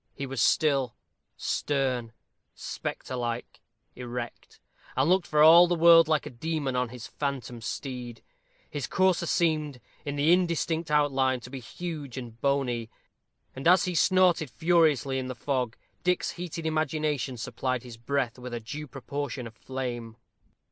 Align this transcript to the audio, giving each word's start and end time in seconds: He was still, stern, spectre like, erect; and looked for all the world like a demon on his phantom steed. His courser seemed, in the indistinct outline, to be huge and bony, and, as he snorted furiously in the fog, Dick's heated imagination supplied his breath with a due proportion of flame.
He 0.15 0.25
was 0.25 0.41
still, 0.41 0.95
stern, 1.37 2.11
spectre 2.55 3.15
like, 3.15 3.61
erect; 3.95 4.59
and 4.97 5.07
looked 5.07 5.27
for 5.27 5.43
all 5.43 5.67
the 5.67 5.75
world 5.75 6.07
like 6.07 6.25
a 6.25 6.31
demon 6.31 6.75
on 6.75 6.89
his 6.89 7.05
phantom 7.05 7.61
steed. 7.61 8.23
His 8.67 8.87
courser 8.87 9.27
seemed, 9.27 9.79
in 10.03 10.15
the 10.15 10.33
indistinct 10.33 10.89
outline, 10.89 11.39
to 11.41 11.51
be 11.51 11.59
huge 11.59 12.17
and 12.17 12.41
bony, 12.41 12.89
and, 13.55 13.67
as 13.67 13.85
he 13.85 13.93
snorted 13.93 14.49
furiously 14.49 15.19
in 15.19 15.27
the 15.27 15.35
fog, 15.35 15.77
Dick's 16.03 16.31
heated 16.31 16.65
imagination 16.65 17.37
supplied 17.37 17.83
his 17.83 17.97
breath 17.97 18.39
with 18.39 18.55
a 18.55 18.59
due 18.59 18.87
proportion 18.87 19.45
of 19.45 19.53
flame. 19.53 20.17